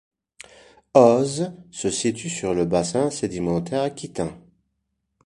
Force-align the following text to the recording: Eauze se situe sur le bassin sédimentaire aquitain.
Eauze 0.95 1.51
se 1.69 1.91
situe 1.91 2.31
sur 2.31 2.55
le 2.55 2.65
bassin 2.65 3.11
sédimentaire 3.11 3.83
aquitain. 3.83 4.35